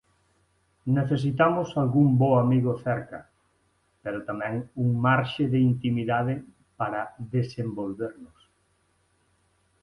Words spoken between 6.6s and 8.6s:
para desenvolvernos.